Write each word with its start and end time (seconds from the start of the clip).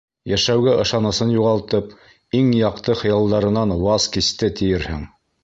Йәшәүгә 0.29 0.71
ышанысын 0.83 1.33
юғалтып, 1.35 1.91
иң 2.39 2.49
яҡты 2.61 2.97
хыялдарынан 3.03 3.77
ваз 3.85 4.09
кисте 4.17 4.53
тиерһең. 4.63 5.07